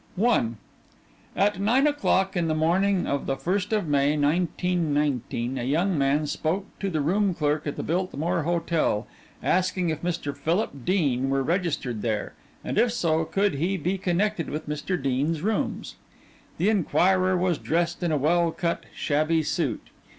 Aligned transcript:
I 0.19 0.47
At 1.35 1.61
nine 1.61 1.85
o'clock 1.85 2.35
on 2.35 2.47
the 2.47 2.55
morning 2.55 3.05
of 3.05 3.27
the 3.27 3.35
first 3.37 3.71
of 3.71 3.87
May, 3.87 4.17
1919, 4.17 5.59
a 5.59 5.63
young 5.63 5.95
man 5.95 6.25
spoke 6.25 6.65
to 6.79 6.89
the 6.89 7.01
room 7.01 7.35
clerk 7.35 7.67
at 7.67 7.75
the 7.75 7.83
Biltmore 7.83 8.41
Hotel, 8.41 9.05
asking 9.43 9.91
if 9.91 10.01
Mr. 10.01 10.35
Philip 10.35 10.85
Dean 10.85 11.29
were 11.29 11.43
registered 11.43 12.01
there, 12.01 12.33
and 12.65 12.79
if 12.79 12.91
so, 12.91 13.25
could 13.25 13.53
he 13.53 13.77
be 13.77 13.99
connected 13.99 14.49
with 14.49 14.67
Mr. 14.67 14.99
Dean's 14.99 15.43
rooms. 15.43 15.97
The 16.57 16.69
inquirer 16.69 17.37
was 17.37 17.59
dressed 17.59 18.01
in 18.01 18.11
a 18.11 18.17
well 18.17 18.49
cut, 18.49 18.85
shabby 18.95 19.43
suit. 19.43 19.89